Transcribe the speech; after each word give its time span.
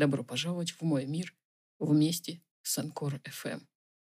Добро 0.00 0.24
пожаловать 0.24 0.70
в 0.70 0.80
мой 0.80 1.04
мир 1.04 1.34
вместе 1.78 2.40
с 2.62 2.78
Анкор 2.78 3.16
FM. 3.16 3.60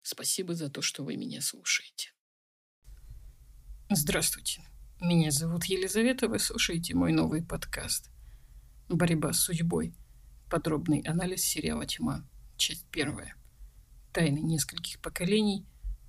Спасибо 0.00 0.54
за 0.54 0.70
то, 0.70 0.80
что 0.80 1.04
вы 1.04 1.18
меня 1.18 1.42
слушаете. 1.42 2.14
Здравствуйте. 3.90 4.62
Меня 5.02 5.30
зовут 5.30 5.66
Елизавета, 5.66 6.26
вы 6.26 6.38
слушаете 6.38 6.94
мой 6.94 7.12
новый 7.12 7.42
подкаст 7.42 8.10
«Борьба 8.88 9.34
с 9.34 9.40
судьбой. 9.40 9.94
Подробный 10.48 11.00
анализ 11.00 11.42
сериала 11.44 11.84
«Тьма». 11.84 12.26
Часть 12.56 12.86
первая. 12.90 13.36
Тайны 14.14 14.38
нескольких 14.38 15.02
поколений, 15.02 15.66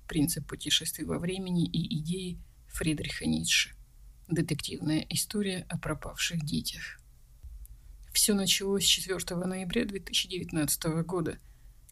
принцип 0.08 0.48
путешествий 0.48 1.04
во 1.04 1.18
времени 1.18 1.66
и 1.66 1.98
идеи 1.98 2.42
Фридриха 2.68 3.26
Ницше. 3.26 3.76
Детективная 4.26 5.00
история 5.10 5.66
о 5.68 5.76
пропавших 5.76 6.42
детях. 6.42 6.98
Все 8.16 8.32
началось 8.32 8.84
4 8.84 9.36
ноября 9.44 9.84
2019 9.84 10.84
года, 11.04 11.38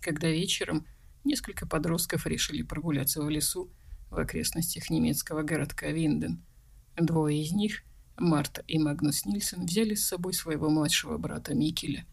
когда 0.01 0.31
вечером 0.31 0.87
несколько 1.23 1.67
подростков 1.67 2.27
решили 2.27 2.63
прогуляться 2.63 3.23
в 3.23 3.29
лесу 3.29 3.71
в 4.11 4.19
окрестностях 4.19 4.89
немецкого 4.89 5.43
городка 5.43 5.89
Винден. 5.89 6.43
Двое 6.97 7.43
из 7.43 7.53
них, 7.53 7.83
Марта 8.17 8.65
и 8.67 8.79
Магнус 8.79 9.27
Нильсон, 9.27 9.67
взяли 9.67 9.95
с 9.95 10.07
собой 10.07 10.33
своего 10.33 10.71
младшего 10.71 11.19
брата 11.19 11.53
Микеля. 11.55 12.07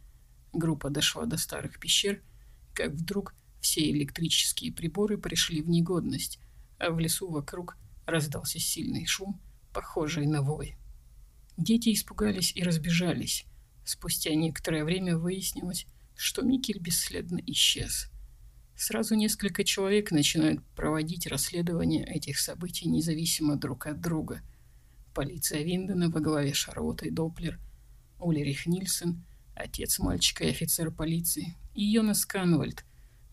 Группа 0.52 0.90
дошла 0.90 1.26
до 1.26 1.38
старых 1.38 1.80
пещер, 1.80 2.22
как 2.74 2.92
вдруг 2.92 3.34
все 3.62 3.90
электрические 3.92 4.74
приборы 4.74 5.18
пришли 5.18 5.62
в 5.62 5.70
негодность, 5.70 6.38
а 6.80 6.92
в 6.92 7.00
лесу 7.00 7.32
вокруг 7.32 7.78
раздался 8.06 8.60
сильный 8.60 9.06
шум, 9.06 9.42
похожий 9.74 10.28
на 10.28 10.42
вой. 10.42 10.76
Дети 11.56 11.94
испугались 11.94 12.52
и 12.58 12.62
разбежались. 12.62 13.46
Спустя 13.84 14.34
некоторое 14.36 14.84
время 14.84 15.18
выяснилось, 15.18 15.86
что 16.16 16.42
Микель 16.42 16.80
бесследно 16.80 17.40
исчез. 17.48 18.10
Сразу 18.76 19.16
несколько 19.16 19.64
человек 19.64 20.12
начинают 20.12 20.64
проводить 20.76 21.28
расследование 21.28 22.06
этих 22.06 22.40
событий 22.40 22.88
независимо 22.88 23.56
друг 23.56 23.88
от 23.88 24.02
друга. 24.02 24.42
Полиция 25.14 25.64
Виндена 25.64 26.10
во 26.10 26.20
главе 26.20 26.54
Шарлоттой 26.54 27.12
Доплер, 27.12 27.60
Улерих 28.20 28.66
Нильсон, 28.66 29.24
отец 29.56 30.00
мальчика 30.00 30.46
и 30.46 30.50
офицер 30.50 30.92
полиции, 30.92 31.56
и 31.76 31.84
Йонас 31.84 32.26
Канвальд, 32.26 32.86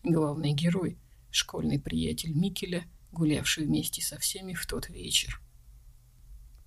главный 0.03 0.53
герой, 0.53 0.97
школьный 1.31 1.79
приятель 1.79 2.33
Микеля, 2.33 2.85
гулявший 3.11 3.65
вместе 3.65 4.01
со 4.01 4.17
всеми 4.17 4.53
в 4.53 4.65
тот 4.65 4.89
вечер. 4.89 5.41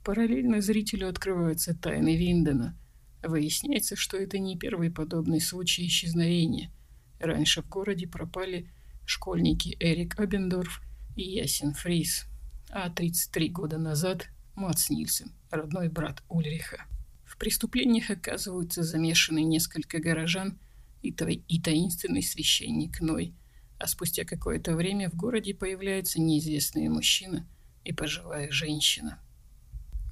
Параллельно 0.05 0.61
зрителю 0.61 1.09
открываются 1.09 1.75
тайны 1.75 2.17
Виндена. 2.17 2.77
Выясняется, 3.23 3.95
что 3.97 4.17
это 4.17 4.39
не 4.39 4.59
первый 4.59 4.91
подобный 4.91 5.41
случай 5.41 5.87
исчезновения. 5.87 6.73
Раньше 7.21 7.63
в 7.63 7.69
городе 7.69 8.09
пропали 8.09 8.69
школьники 9.07 9.77
Эрик 9.79 10.19
Обендорф 10.19 10.83
и 11.17 11.23
Ясен 11.23 11.73
Фрис, 11.73 12.27
а 12.69 12.91
33 12.91 13.49
года 13.51 13.79
назад 13.79 14.29
Мац 14.55 14.91
Нильсен, 14.91 15.33
родной 15.51 15.89
брат 15.89 16.23
Ульриха. 16.29 16.87
В 17.25 17.37
преступлениях 17.37 18.11
оказываются 18.11 18.83
замешаны 18.83 19.43
несколько 19.43 20.01
горожан 20.01 20.59
и, 21.01 21.13
та 21.13 21.29
и 21.29 21.61
таинственный 21.61 22.23
священник 22.23 23.01
Ной, 23.01 23.35
а 23.79 23.87
спустя 23.87 24.25
какое-то 24.25 24.75
время 24.75 25.11
в 25.11 25.15
городе 25.15 25.55
появляется 25.55 26.21
неизвестный 26.21 26.89
мужчина 26.89 27.49
и 27.85 27.93
пожилая 27.93 28.51
женщина. 28.51 29.21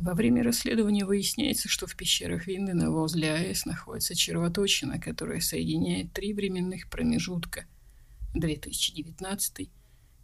Во 0.01 0.15
время 0.15 0.43
расследования 0.43 1.05
выясняется, 1.05 1.69
что 1.69 1.87
в 1.87 1.95
пещерах 1.95 2.47
Виндена 2.47 2.91
возле 2.91 3.35
АЭС 3.35 3.67
находится 3.67 4.15
червоточина, 4.15 4.99
которая 4.99 5.41
соединяет 5.41 6.15
три 6.15 6.33
временных 6.33 6.89
промежутка– 6.89 7.67
2019, 8.35 9.69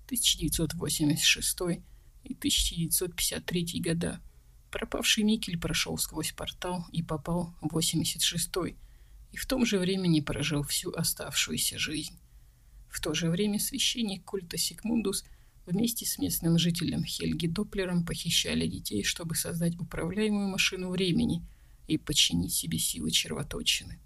1986 0.07 1.61
и 2.25 2.33
1953 2.33 3.81
года. 3.81 4.23
Пропавший 4.71 5.25
Микель 5.25 5.61
прошел 5.61 5.99
сквозь 5.99 6.33
портал 6.33 6.87
и 6.91 7.03
попал 7.03 7.55
в 7.61 7.75
86 7.75 8.51
и 9.33 9.37
в 9.37 9.45
том 9.45 9.67
же 9.67 9.79
времени 9.79 10.21
прожил 10.21 10.63
всю 10.63 10.91
оставшуюся 10.91 11.79
жизнь. 11.79 12.19
В 12.89 13.03
то 13.03 13.13
же 13.13 13.29
время 13.29 13.59
священник 13.59 14.25
культа 14.25 14.57
Сикмундус– 14.57 15.27
Вместе 15.67 16.07
с 16.07 16.19
местным 16.19 16.59
жителем 16.59 17.05
Хельги 17.05 17.49
Доплером 17.49 18.07
похищали 18.07 18.69
детей, 18.69 19.03
чтобы 19.03 19.35
создать 19.35 19.77
управляемую 19.81 20.47
машину 20.47 20.91
времени 20.91 21.45
и 21.89 21.99
подчинить 21.99 22.53
себе 22.53 22.79
силы 22.79 23.11
червоточины. 23.11 23.99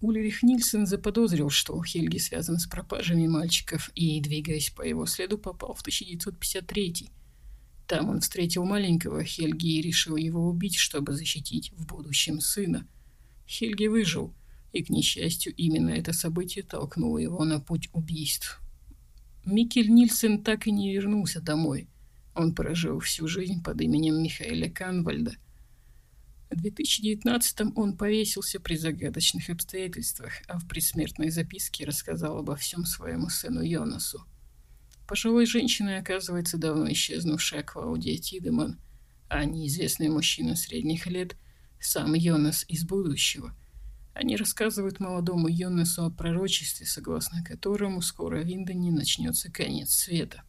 Ульрих 0.00 0.44
Нильсон 0.44 0.86
заподозрил, 0.86 1.50
что 1.50 1.82
Хельги 1.82 2.18
связан 2.18 2.58
с 2.58 2.68
пропажами 2.68 3.26
мальчиков 3.26 3.90
и, 3.96 4.20
двигаясь 4.20 4.70
по 4.70 4.82
его 4.82 5.04
следу, 5.06 5.36
попал 5.36 5.74
в 5.74 5.80
1953 5.80 7.08
Там 7.88 8.08
он 8.10 8.20
встретил 8.20 8.64
маленького 8.64 9.24
Хельги 9.24 9.78
и 9.78 9.82
решил 9.82 10.14
его 10.14 10.48
убить, 10.48 10.76
чтобы 10.76 11.12
защитить 11.14 11.72
в 11.72 11.86
будущем 11.86 12.40
сына. 12.40 12.86
Хельги 13.48 13.88
выжил, 13.88 14.32
и, 14.72 14.84
к 14.84 14.90
несчастью, 14.90 15.52
именно 15.56 15.90
это 15.90 16.12
событие 16.12 16.62
толкнуло 16.62 17.18
его 17.18 17.44
на 17.44 17.58
путь 17.58 17.88
убийств. 17.92 18.60
Микель 19.50 19.88
Нильсен 19.88 20.44
так 20.44 20.66
и 20.66 20.70
не 20.70 20.92
вернулся 20.92 21.40
домой. 21.40 21.88
Он 22.34 22.54
прожил 22.54 23.00
всю 23.00 23.26
жизнь 23.26 23.62
под 23.62 23.80
именем 23.80 24.22
Михаэля 24.22 24.70
Канвальда. 24.70 25.36
В 26.50 26.62
2019-м 26.62 27.72
он 27.74 27.96
повесился 27.96 28.60
при 28.60 28.76
загадочных 28.76 29.48
обстоятельствах, 29.48 30.34
а 30.48 30.58
в 30.58 30.68
предсмертной 30.68 31.30
записке 31.30 31.86
рассказал 31.86 32.36
обо 32.36 32.56
всем 32.56 32.84
своему 32.84 33.30
сыну 33.30 33.62
Йонасу. 33.62 34.22
Пожилой 35.06 35.46
женщиной 35.46 35.98
оказывается 35.98 36.58
давно 36.58 36.92
исчезнувшая 36.92 37.62
Клаудия 37.62 38.18
Тидеман, 38.18 38.78
а 39.30 39.46
неизвестный 39.46 40.10
мужчина 40.10 40.56
средних 40.56 41.06
лет– 41.06 41.36
сам 41.80 42.12
Йонас 42.12 42.66
из 42.68 42.84
будущего– 42.84 43.56
они 44.18 44.34
рассказывают 44.34 44.98
молодому 44.98 45.46
Йоннесу 45.46 46.06
о 46.06 46.10
пророчестве, 46.10 46.86
согласно 46.86 47.44
которому 47.44 48.02
скоро 48.02 48.42
в 48.42 48.46
Виндоне 48.46 48.90
начнется 48.90 49.48
конец 49.48 49.92
света. 49.92 50.42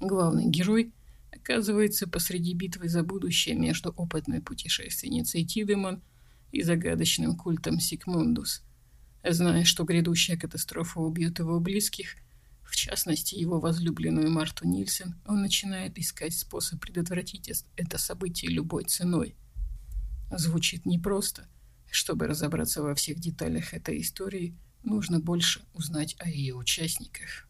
Главный 0.00 0.50
герой 0.50 0.92
оказывается 1.30 2.08
посреди 2.08 2.52
битвы 2.54 2.88
за 2.88 3.04
будущее 3.04 3.54
между 3.54 3.90
опытной 3.90 4.40
путешественницей 4.40 5.44
Тидемон 5.44 6.02
и 6.50 6.62
загадочным 6.62 7.36
культом 7.36 7.78
Сикмундус. 7.78 8.64
Зная, 9.22 9.62
что 9.62 9.84
грядущая 9.84 10.36
катастрофа 10.36 10.98
убьет 10.98 11.38
его 11.38 11.60
близких, 11.60 12.16
в 12.64 12.74
частности 12.74 13.36
его 13.36 13.60
возлюбленную 13.60 14.32
Марту 14.32 14.66
Нильсен, 14.66 15.14
он 15.26 15.42
начинает 15.42 15.96
искать 15.96 16.34
способ 16.34 16.80
предотвратить 16.80 17.64
это 17.76 17.98
событие 17.98 18.50
любой 18.50 18.82
ценой. 18.82 19.36
Звучит 20.36 20.86
непросто– 20.86 21.46
чтобы 21.92 22.26
разобраться 22.26 22.82
во 22.82 22.94
всех 22.94 23.20
деталях 23.20 23.74
этой 23.74 24.00
истории, 24.00 24.56
нужно 24.82 25.20
больше 25.20 25.60
узнать 25.74 26.16
о 26.18 26.28
ее 26.28 26.56
участниках. 26.56 27.46